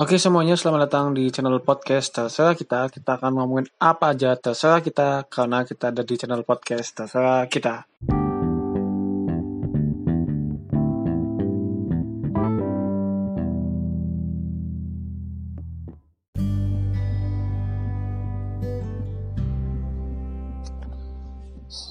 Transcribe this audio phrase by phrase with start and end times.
[0.00, 2.88] Oke semuanya, selamat datang di channel podcast terserah kita.
[2.88, 7.84] Kita akan ngomongin apa aja terserah kita karena kita ada di channel podcast terserah kita.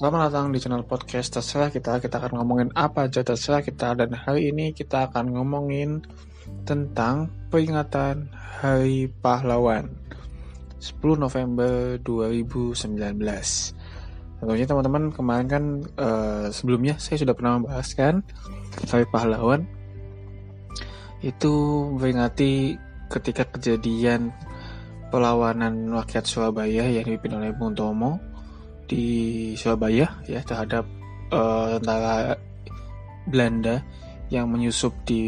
[0.00, 2.00] Selamat datang di channel podcast terserah kita.
[2.00, 6.00] Kita akan ngomongin apa aja terserah kita dan hari ini kita akan ngomongin
[6.64, 9.92] tentang peringatan Hari Pahlawan
[10.80, 12.80] 10 November 2019.
[14.40, 15.64] Tentunya teman-teman kemarin kan
[16.00, 18.24] uh, sebelumnya saya sudah pernah membahas kan
[18.88, 19.68] Hari Pahlawan
[21.20, 21.52] itu
[21.92, 22.72] memperingati
[23.12, 24.32] ketika kejadian
[25.12, 28.29] perlawanan rakyat Surabaya yang dipimpin oleh Bung Tomo
[28.90, 29.06] di
[29.54, 30.82] Surabaya ya terhadap
[31.30, 32.34] uh, tentara
[33.30, 33.86] Belanda
[34.34, 35.22] yang menyusup di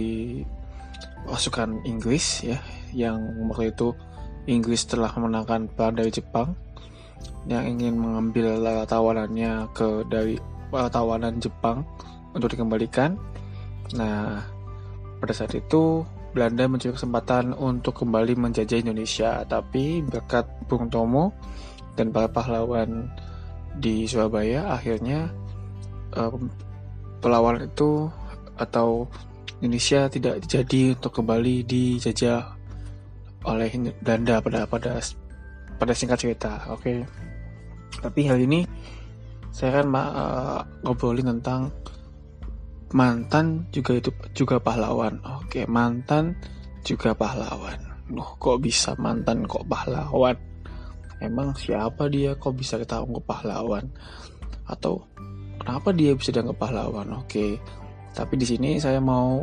[1.23, 2.59] pasukan Inggris ya
[2.91, 3.95] yang waktu itu
[4.51, 6.59] Inggris telah memenangkan perang dari Jepang
[7.47, 10.35] yang ingin mengambil tawanannya ke dari
[10.71, 11.87] tawanan Jepang
[12.35, 13.19] untuk dikembalikan.
[13.95, 14.43] Nah,
[15.23, 16.03] pada saat itu
[16.33, 21.35] Belanda mencuri kesempatan untuk kembali menjajah Indonesia, tapi berkat Bung Tomo
[21.95, 23.13] dan para pahlawan
[23.79, 25.31] di Surabaya akhirnya
[26.17, 26.33] uh,
[27.23, 28.11] perlawanan itu
[28.59, 29.09] atau
[29.63, 32.43] Indonesia tidak jadi untuk kembali dijajah
[33.47, 33.71] oleh
[34.03, 34.99] Belanda pada pada
[35.79, 36.83] pada singkat cerita oke?
[36.83, 36.99] Okay.
[38.03, 38.61] tapi hari ini
[39.53, 41.69] saya akan uh, ngobrolin tentang
[42.93, 45.49] mantan juga itu juga pahlawan oke?
[45.49, 46.37] Okay, mantan
[46.85, 47.79] juga pahlawan.
[48.13, 50.37] Loh, kok bisa mantan kok pahlawan
[51.23, 52.35] emang siapa dia?
[52.35, 53.87] Kok bisa kita anggap pahlawan?
[54.67, 55.07] Atau
[55.63, 57.07] kenapa dia bisa dianggap pahlawan?
[57.23, 57.57] Oke.
[58.13, 59.41] Tapi di sini saya mau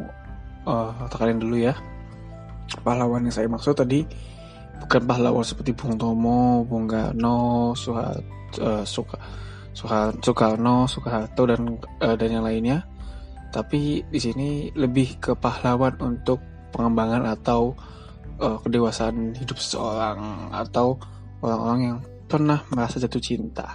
[0.67, 1.73] uh, tekanin dulu ya.
[2.85, 4.05] Pahlawan yang saya maksud tadi
[4.79, 8.13] bukan pahlawan seperti Bung Tomo, Bung Karno, Suha,
[8.61, 9.17] uh, Suka,
[9.73, 11.61] Suha, Soekarno, Soeharto dan
[12.03, 12.85] uh, dan yang lainnya.
[13.49, 16.37] Tapi di sini lebih ke pahlawan untuk
[16.69, 17.73] pengembangan atau
[18.37, 21.01] uh, kedewasaan hidup seseorang atau
[21.39, 21.97] orang-orang yang
[22.29, 23.65] pernah merasa jatuh cinta.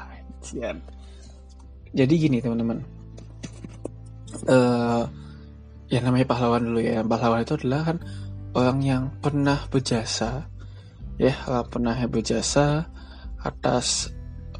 [1.94, 2.78] Jadi gini teman-teman,
[4.50, 5.02] uh,
[5.88, 7.00] ya namanya pahlawan dulu ya.
[7.06, 7.98] Pahlawan itu adalah kan
[8.54, 10.46] orang yang pernah berjasa,
[11.16, 11.34] ya
[11.70, 12.84] pernah berjasa
[13.44, 14.10] atas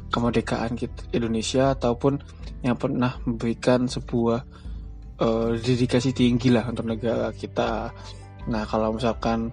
[0.09, 2.23] kemerdekaan kita Indonesia ataupun
[2.63, 4.39] yang pernah memberikan sebuah
[5.21, 7.91] uh, dedikasi tinggi lah untuk negara kita.
[8.47, 9.51] Nah kalau misalkan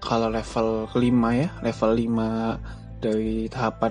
[0.00, 3.90] kalau level kelima ya, level 5 dari tahapan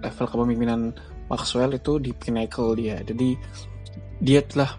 [0.00, 0.80] level kepemimpinan
[1.26, 3.02] Maxwell itu di pinnacle dia.
[3.02, 3.34] Jadi
[4.22, 4.70] dia telah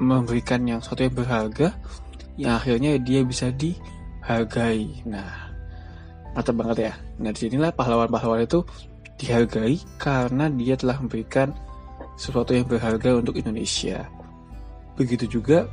[0.00, 1.68] memberikan yang sesuatu yang berharga
[2.40, 5.04] yang akhirnya dia bisa dihargai.
[5.04, 5.52] Nah,
[6.32, 6.92] mantap banget ya.
[7.20, 8.64] Nah, di sinilah pahlawan-pahlawan itu
[9.20, 11.52] dihargai karena dia telah memberikan
[12.16, 14.08] sesuatu yang berharga untuk Indonesia.
[14.96, 15.68] Begitu juga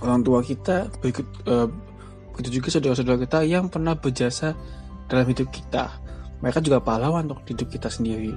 [0.00, 1.68] orang tua kita, berikut, uh,
[2.38, 4.54] begitu juga saudara-saudara kita yang pernah berjasa
[5.10, 5.90] dalam hidup kita.
[6.38, 8.30] Mereka juga pahlawan untuk hidup kita sendiri.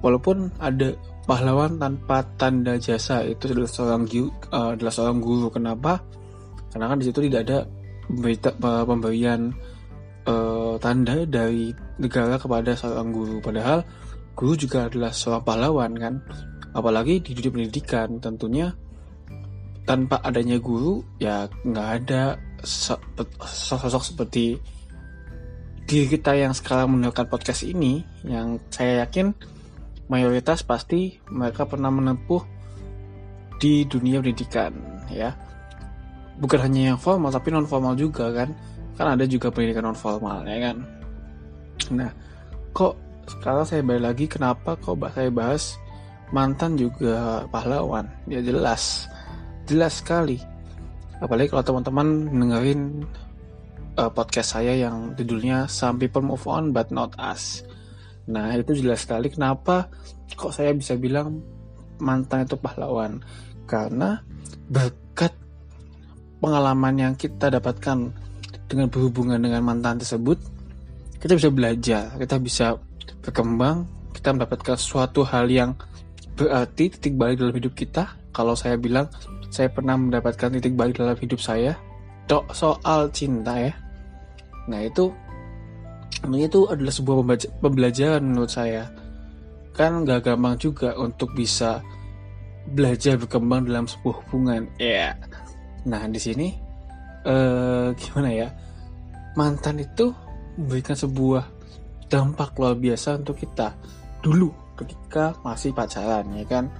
[0.00, 0.96] Walaupun ada
[1.28, 5.52] pahlawan tanpa tanda jasa itu adalah seorang guru, uh, adalah seorang guru.
[5.52, 6.00] Kenapa?
[6.72, 7.58] Karena kan di situ tidak ada
[8.88, 9.52] pemberian
[10.24, 11.68] uh, tanda dari
[12.00, 13.36] negara kepada seorang guru.
[13.44, 13.84] Padahal
[14.32, 16.14] guru juga adalah seorang pahlawan kan.
[16.72, 18.72] Apalagi di dunia pendidikan tentunya
[19.84, 24.58] tanpa adanya guru ya nggak ada sosok seperti
[25.82, 29.34] diri kita yang sekarang mendengarkan podcast ini yang saya yakin
[30.06, 32.42] mayoritas pasti mereka pernah menempuh
[33.58, 34.74] di dunia pendidikan
[35.10, 35.34] ya.
[36.38, 38.54] Bukan hanya yang formal tapi non formal juga kan.
[38.94, 40.76] Kan ada juga pendidikan non formal ya kan.
[41.94, 42.10] Nah
[42.72, 42.94] kok
[43.26, 45.78] sekarang saya balik lagi kenapa kok saya bahas
[46.30, 48.06] mantan juga pahlawan?
[48.30, 49.06] Ya jelas.
[49.66, 50.51] Jelas sekali
[51.22, 53.06] apalagi kalau teman-teman dengerin
[53.94, 57.62] uh, podcast saya yang judulnya Some People Move On But Not Us.
[58.26, 59.86] Nah itu jelas sekali kenapa
[60.34, 61.38] kok saya bisa bilang
[62.02, 63.22] mantan itu pahlawan
[63.70, 64.18] karena
[64.66, 65.30] berkat
[66.42, 68.10] pengalaman yang kita dapatkan
[68.66, 70.40] dengan berhubungan dengan mantan tersebut
[71.22, 72.66] kita bisa belajar kita bisa
[73.22, 75.78] berkembang kita mendapatkan suatu hal yang
[76.34, 79.06] berarti titik balik dalam hidup kita kalau saya bilang
[79.52, 81.76] saya pernah mendapatkan titik balik dalam hidup saya
[82.26, 83.72] dok soal cinta ya.
[84.72, 85.12] Nah itu
[86.32, 87.16] itu adalah sebuah
[87.60, 88.88] pembelajaran menurut saya.
[89.76, 91.80] Kan gak gampang juga untuk bisa
[92.72, 94.68] belajar berkembang dalam sebuah hubungan.
[94.80, 95.12] Ya yeah.
[95.82, 96.48] nah di sini
[97.26, 98.48] uh, gimana ya?
[99.36, 100.12] Mantan itu
[100.56, 101.44] memberikan sebuah
[102.08, 103.74] dampak luar biasa untuk kita.
[104.22, 106.70] Dulu ketika masih pacaran ya kan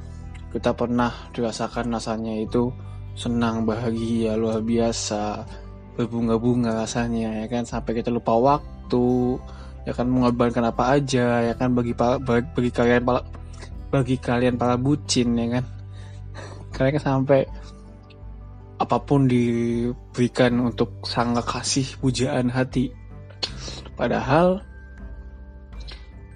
[0.52, 2.68] kita pernah dirasakan rasanya itu
[3.16, 5.44] senang bahagia luar biasa
[5.96, 7.64] berbunga-bunga rasanya ya kan?
[7.64, 9.40] Sampai kita lupa waktu
[9.88, 10.08] ya kan?
[10.08, 11.72] Mengorbankan apa aja ya kan?
[11.72, 13.02] Bagi bagi, bagi kalian
[13.92, 15.64] bagi kalian para bucin ya kan?
[16.76, 17.44] Kalian sampai
[18.80, 22.90] apa pun diberikan untuk sang kasih pujaan hati.
[23.92, 24.64] Padahal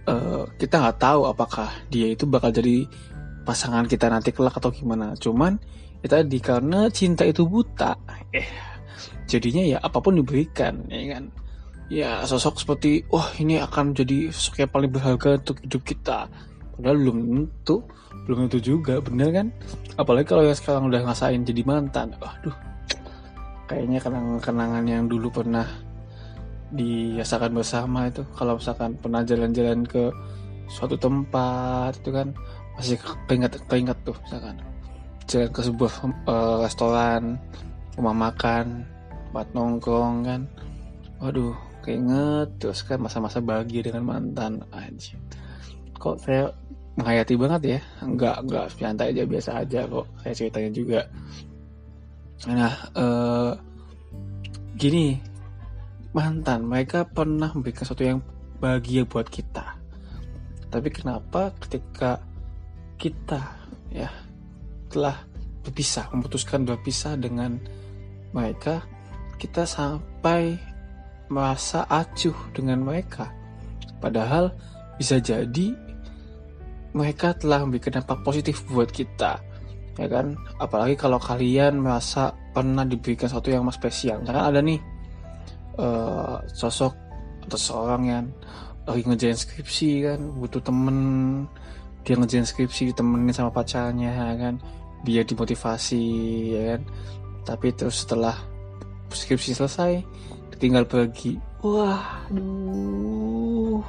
[0.07, 2.87] uh, kita nggak tahu apakah dia itu bakal jadi
[3.47, 5.15] pasangan kita nanti kelak atau gimana.
[5.15, 5.55] Cuman
[6.03, 7.95] ya tadi karena cinta itu buta
[8.35, 8.45] eh
[9.31, 11.25] jadinya ya apa pun diberikan ya kan?
[11.87, 16.27] Ya sosok seperti wah ini akan jadi sosok yang paling berharga untuk hidup kita.
[16.75, 17.87] Padahal belum tentu
[18.27, 19.47] belum tentu juga bener kan?
[19.95, 22.67] Apalagi kalau yang sekarang udah ngasain jadi mantan waduh
[23.67, 25.67] kayaknya kenangan-kenangan yang dulu pernah
[26.75, 28.23] dirasakan bersama itu.
[28.35, 30.11] Kalau misalkan pernah jalan-jalan ke
[30.67, 32.35] suatu tempat itu kan
[32.77, 32.97] masih
[33.27, 34.57] keinget keinget tuh misalkan.
[35.27, 35.93] Jalan ke sebuah
[36.31, 37.35] uh, restoran
[37.99, 38.87] rumah makan
[39.29, 40.41] tempat nongkrong kan.
[41.19, 42.49] Waduh keinget.
[42.63, 45.19] Terus kan masa-masa bahagia dengan mantan aja
[45.97, 46.53] kok saya
[46.97, 47.81] menghayati banget ya?
[48.05, 51.01] Enggak enggak santai aja biasa aja kok saya ceritanya juga.
[52.47, 53.53] Nah uh,
[54.79, 55.35] gini.
[56.17, 58.25] Mantan mereka pernah memberikan sesuatu yang
[58.57, 59.77] bahagia buat kita.
[60.73, 62.25] Tapi kenapa ketika
[62.97, 63.41] kita
[63.93, 64.09] ya
[64.91, 65.17] telah
[65.65, 67.59] berpisah memutuskan berpisah dengan
[68.33, 68.85] mereka
[69.37, 70.57] kita sampai
[71.29, 73.29] merasa acuh dengan mereka.
[73.99, 74.53] Padahal
[74.97, 75.75] bisa jadi
[76.97, 79.43] mereka telah memberikan dampak positif buat kita.
[79.97, 80.37] Ya kan?
[80.61, 84.25] Apalagi kalau kalian merasa pernah diberikan sesuatu yang spesial.
[84.25, 84.81] Misalkan ada nih
[85.77, 86.93] uh, sosok
[87.49, 88.25] atau seorang yang
[88.87, 90.99] lagi ngejalan skripsi kan, butuh temen
[92.07, 94.55] dia ngejalan skripsi ditemenin sama pacarnya ya kan?
[95.03, 96.05] Biar dimotivasi
[96.55, 96.81] ya kan?
[97.43, 98.39] Tapi terus setelah
[99.11, 99.93] skripsi selesai
[100.57, 103.83] tinggal pergi wah aduh.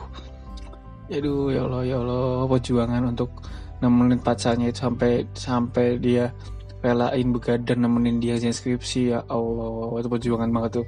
[1.08, 2.50] Aduh ya Allah ya Allah.
[2.50, 3.32] Perjuangan untuk
[3.80, 6.34] nemenin pacarnya itu sampai sampai dia
[6.82, 10.02] relain begadang nemenin dia skripsi ya Allah.
[10.02, 10.88] Itu perjuangan banget tuh.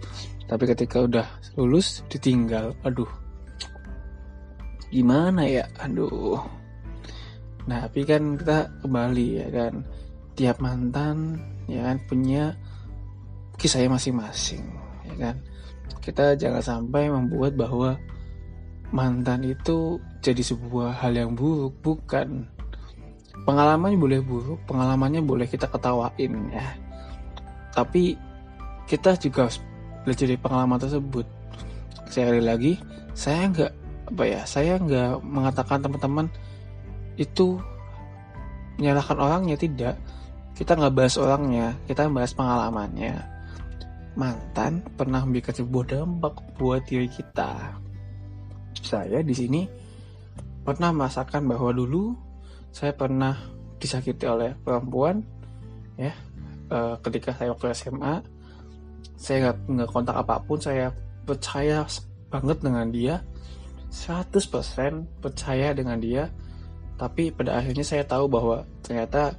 [0.49, 2.73] Tapi ketika udah lulus ditinggal.
[2.83, 3.07] Aduh.
[4.89, 5.69] Gimana ya?
[5.79, 6.58] Aduh
[7.69, 9.85] nah tapi kan kita kembali ya kan?
[10.33, 11.37] Tiap mantan
[11.69, 12.57] ya kan punya
[13.61, 14.65] kisahnya masing-masing
[15.05, 15.35] ya kan?
[16.01, 17.93] Kita jangan sampai membuat bahwa
[18.89, 22.49] mantan itu jadi sebuah hal yang buruk bukan.
[23.45, 26.65] Pengalamannya boleh buruk pengalamannya boleh kita ketawain ya.
[27.69, 28.17] Tapi
[28.89, 29.45] kita juga
[30.01, 31.29] belajar dari pengalaman tersebut.
[32.09, 32.73] Sekali lagi
[33.13, 33.71] saya nggak
[34.09, 36.25] apa ya saya nggak mengatakan teman-teman
[37.19, 37.59] itu
[38.79, 39.99] menyalahkan orangnya tidak.
[40.55, 43.15] Kita nggak bahas orangnya kita bahas pengalamannya.
[44.15, 47.75] Mantan pernah memberikan sebuah dampak buat diri kita.
[48.79, 49.67] Saya di sini
[50.63, 52.15] pernah merasakan bahwa dulu
[52.71, 53.35] saya pernah
[53.79, 55.23] disakiti oleh perempuan,
[55.95, 56.11] ya,
[56.67, 58.15] e, ketika saya waktu SMA,
[59.15, 60.91] saya nggak kontak apa pun, saya
[61.23, 61.87] percaya
[62.29, 63.15] banget dengan dia,
[63.89, 66.29] 100% percaya dengan dia,
[66.99, 69.31] tapi pada akhirnya saya tahu bahwa ternyata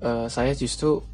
[0.00, 1.04] e, saya justru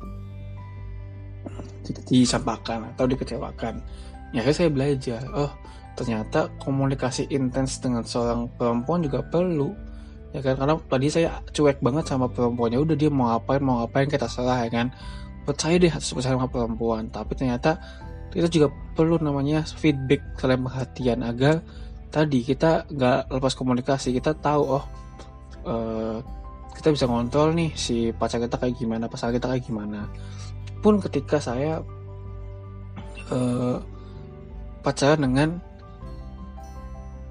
[2.07, 3.83] disampaikan atau dikecewakan.
[4.31, 5.51] Ya saya belajar, oh
[5.99, 9.75] ternyata komunikasi intens dengan seorang perempuan juga perlu.
[10.31, 14.07] Ya kan karena tadi saya cuek banget sama perempuannya udah dia mau ngapain mau ngapain
[14.07, 14.95] kita salah ya kan?
[15.43, 17.11] Percaya deh sama perempuan.
[17.11, 17.79] Tapi ternyata
[18.31, 21.65] kita juga perlu namanya feedback saling perhatian agar
[22.13, 24.13] tadi kita nggak lepas komunikasi.
[24.13, 24.85] Kita tahu oh
[25.67, 26.23] uh,
[26.73, 30.07] kita bisa ngontrol nih si pacar kita kayak gimana pasangan kita kayak gimana.
[30.81, 31.83] Pun ketika saya
[33.35, 33.77] uh,
[34.87, 35.51] pacaran dengan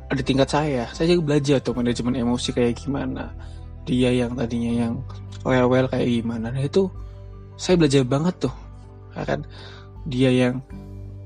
[0.05, 3.31] ada tingkat saya saya juga belajar tuh manajemen emosi kayak gimana.
[3.85, 4.93] Dia yang tadinya yang
[5.45, 6.49] well kayak gimana.
[6.49, 6.89] Nah itu
[7.55, 8.55] saya belajar banget tuh
[9.15, 9.45] ya kan?
[10.09, 10.61] Dia yang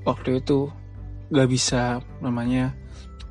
[0.06, 0.70] waktu itu
[1.28, 2.72] gak bisa namanya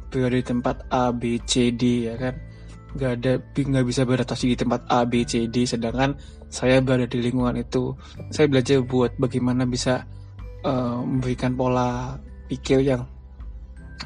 [0.09, 2.48] berada di tempat A B C D ya kan
[2.97, 6.17] gak ada nggak bisa beradaptasi di tempat A B C D sedangkan
[6.49, 7.93] saya berada di lingkungan itu.
[8.33, 10.09] Saya belajar buat bagaimana bisa
[10.65, 12.17] uh, memberikan pola
[12.49, 13.05] pikir yang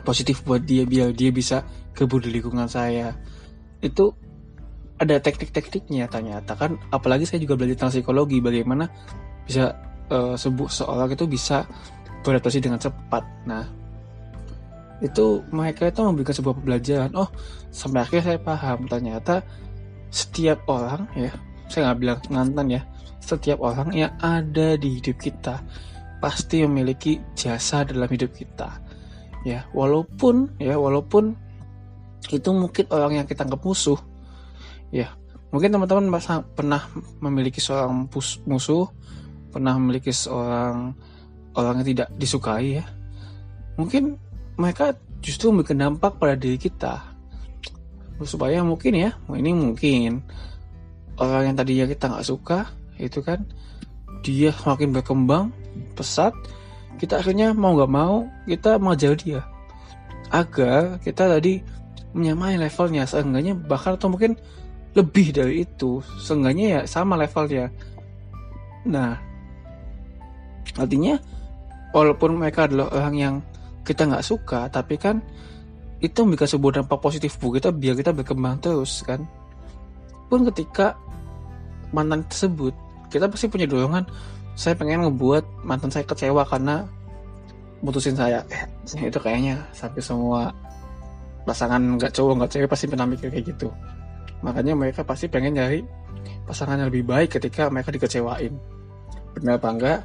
[0.04, 1.64] positif buat dia biar dia bisa
[1.96, 3.16] kebur di lingkungan saya.
[3.80, 4.12] Itu
[5.00, 6.76] ada teknik-tekniknya ternyata kan?
[6.92, 8.88] Apalagi saya juga belajar tentang psikologi bagaimana
[9.48, 9.72] bisa
[10.12, 11.64] uh, sebuah seorang itu bisa
[12.24, 13.24] beradaptasi dengan cepat.
[13.48, 13.64] Nah
[15.00, 17.12] itu mereka itu memberikan sebuah pembelajaran.
[17.18, 17.30] Oh
[17.74, 18.78] sampai akhirnya saya paham.
[18.86, 19.36] Ternyata
[20.14, 21.32] setiap orang ya
[21.72, 22.82] saya nggak bilang mantan ya
[23.24, 25.64] setiap orang yang ada di hidup kita
[26.20, 28.70] pasti memiliki jasa dalam hidup kita.
[29.48, 31.36] Ya walaupun ya walaupun
[32.32, 34.00] itu mungkin orang yang kita anggap musuh.
[34.94, 35.12] Ya
[35.50, 36.10] mungkin teman-teman
[36.54, 36.86] pernah
[37.22, 38.08] memiliki seorang
[38.46, 38.88] musuh
[39.54, 40.98] pernah memiliki seorang
[41.54, 42.86] orang yang tidak disukai ya.
[43.78, 44.18] Mungkin
[44.60, 44.94] mereka
[45.24, 47.02] justru memberikan dampak pada diri kita.
[48.24, 50.24] Supaya mungkin ya ini mungkin
[51.20, 52.60] orang yang tadinya kita nggak suka
[53.02, 53.44] itu kan
[54.24, 55.52] dia makin berkembang
[55.98, 56.32] pesat
[57.02, 59.42] kita akhirnya mau nggak mau kita mengajar dia.
[60.30, 61.62] Agar kita tadi
[62.14, 64.38] menyamai levelnya seenggaknya bahkan atau mungkin
[64.94, 67.74] lebih dari itu seenggaknya ya sama levelnya.
[68.86, 69.18] Nah
[70.78, 71.18] artinya
[71.94, 73.36] walaupun mereka adalah orang yang
[73.84, 75.20] kita nggak suka tapi kan
[76.04, 79.24] itu memberikan sebuah dampak positif buat kita biar kita berkembang terus kan?
[80.28, 81.00] Pun ketika
[81.96, 82.76] mantan tersebut
[83.08, 84.04] kita pasti punya dorongan
[84.60, 86.84] saya pengen ngebuat mantan saya kecewa karena
[87.80, 88.44] mutusin saya.
[88.52, 88.68] Eh,
[89.10, 90.52] itu kayaknya sampai semua
[91.48, 93.72] pasangan nggak cowok nggak cewek pasti pernah mikir kayak gitu.
[94.44, 95.84] Makanya mereka pasti pengen nyari
[96.44, 98.52] pasangan yang lebih baik ketika mereka dikecewain.
[99.40, 100.00] Benar apa enggak?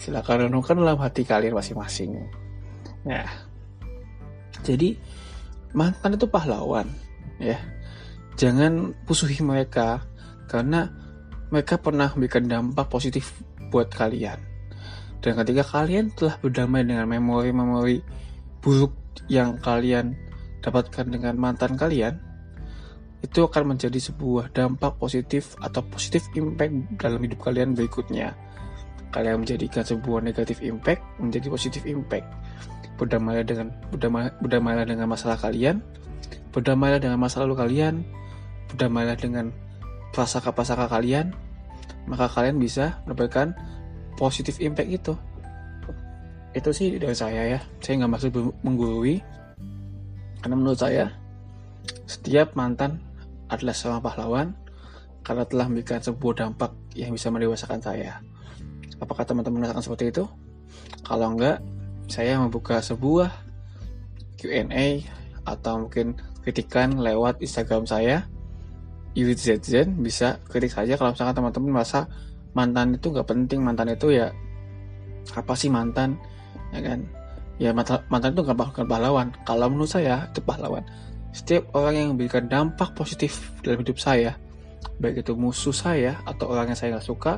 [0.00, 2.41] Silakan renungkan dalam hati kalian masing-masing
[3.06, 3.26] ya.
[4.62, 4.94] Jadi
[5.74, 6.86] mantan itu pahlawan
[7.42, 7.58] ya.
[8.38, 10.02] Jangan pusuhi mereka
[10.48, 10.88] karena
[11.52, 14.40] mereka pernah memberikan dampak positif buat kalian.
[15.22, 18.02] Dan ketika kalian telah berdamai dengan memori-memori
[18.58, 18.94] buruk
[19.30, 20.16] yang kalian
[20.62, 22.18] dapatkan dengan mantan kalian
[23.22, 28.34] itu akan menjadi sebuah dampak positif atau positif impact dalam hidup kalian berikutnya
[29.12, 32.24] kalian menjadikan sebuah negatif impact menjadi positif impact.
[32.96, 35.84] Berdamailah dengan berdamai, berdamailah dengan masalah kalian.
[36.50, 38.00] Berdamailah dengan masa lalu kalian.
[38.72, 39.52] Berdamailah dengan
[40.16, 41.36] prasangka-prasangka kalian.
[42.08, 43.52] Maka kalian bisa mendapatkan
[44.16, 45.14] positif impact itu.
[46.56, 47.60] Itu sih dari saya ya.
[47.84, 48.30] Saya nggak maksud
[48.64, 49.20] menggurui.
[50.40, 51.12] Karena menurut saya
[52.08, 53.00] setiap mantan
[53.52, 54.48] adalah seorang pahlawan
[55.22, 58.18] karena telah memberikan sebuah dampak yang bisa mendewasakan saya
[58.98, 60.24] apakah teman-teman merasakan seperti itu?
[61.06, 61.62] Kalau enggak
[62.10, 63.30] saya membuka sebuah
[64.36, 65.06] Q&A
[65.46, 68.26] atau mungkin kritikan lewat Instagram saya.
[69.12, 70.96] YZZen bisa kritik saja.
[70.96, 72.08] Kalau misalkan teman-teman merasa
[72.56, 74.32] mantan itu nggak penting mantan itu ya
[75.36, 76.16] apa sih mantan?
[76.72, 77.00] Ya kan?
[77.60, 79.28] Ya mantan itu nggak bukan pahlawan.
[79.44, 80.80] Kalau menurut saya itu pahlawan.
[81.36, 84.36] Setiap orang yang memberikan dampak positif dalam hidup saya
[84.98, 87.32] baik itu musuh saya atau orang yang saya nggak suka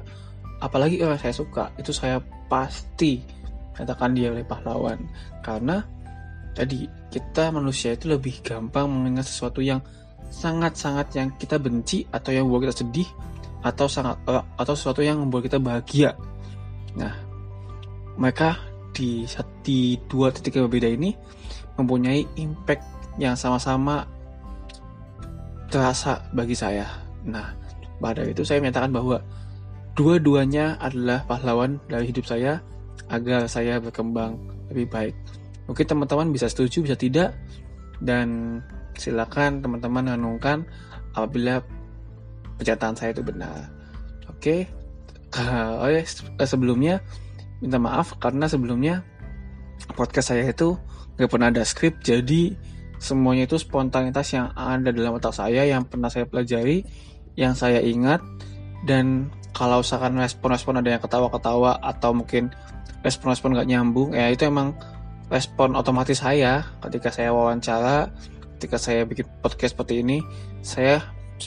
[0.63, 3.23] apalagi orang saya suka itu saya pasti
[3.75, 4.99] katakan dia oleh pahlawan
[5.43, 5.83] karena
[6.55, 9.83] tadi kita manusia itu lebih gampang mengingat sesuatu yang
[10.31, 13.09] sangat-sangat yang kita benci atau yang membuat kita sedih
[13.65, 16.15] atau sangat uh, atau sesuatu yang membuat kita bahagia.
[16.95, 17.15] Nah,
[18.21, 18.61] mereka
[18.95, 19.27] di
[19.67, 21.11] di dua titik yang berbeda ini
[21.75, 22.85] mempunyai impact
[23.19, 24.07] yang sama-sama
[25.73, 26.87] terasa bagi saya.
[27.27, 27.51] Nah,
[27.99, 29.19] pada itu saya menyatakan bahwa
[29.95, 32.59] dua-duanya adalah pahlawan dari hidup saya
[33.09, 34.39] agar saya berkembang
[34.71, 35.15] lebih baik.
[35.71, 37.39] Mungkin teman-teman bisa setuju, bisa tidak,
[38.03, 38.61] dan
[38.99, 40.67] silakan teman-teman renungkan
[41.15, 41.63] apabila
[42.59, 43.71] pernyataan saya itu benar.
[44.31, 44.67] Oke,
[45.39, 46.03] uh, oh ya,
[46.45, 47.01] sebelumnya
[47.63, 49.01] minta maaf karena sebelumnya
[49.95, 50.77] podcast saya itu
[51.17, 52.55] nggak pernah ada skrip, jadi
[52.99, 56.83] semuanya itu spontanitas yang ada dalam otak saya yang pernah saya pelajari,
[57.39, 58.21] yang saya ingat,
[58.85, 62.53] dan kalau misalkan respon-respon ada yang ketawa-ketawa atau mungkin
[63.05, 64.77] respon-respon nggak nyambung, ya itu emang
[65.33, 68.13] respon otomatis saya ketika saya wawancara
[68.61, 70.21] ketika saya bikin podcast seperti ini
[70.61, 71.01] saya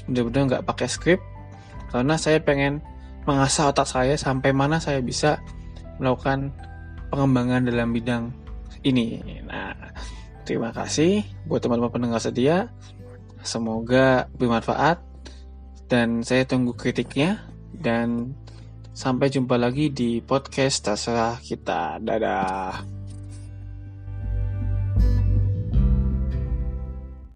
[0.09, 1.19] benar-benar nggak pakai skrip
[1.93, 2.83] karena saya pengen
[3.27, 5.39] mengasah otak saya sampai mana saya bisa
[5.99, 6.51] melakukan
[7.11, 8.31] pengembangan dalam bidang
[8.83, 9.19] ini.
[9.43, 9.75] Nah,
[10.47, 12.71] terima kasih buat teman-teman pendengar setia.
[13.43, 14.99] Semoga bermanfaat
[15.87, 18.35] dan saya tunggu kritiknya dan
[18.91, 21.99] sampai jumpa lagi di podcast terserah kita.
[22.03, 22.96] Dadah.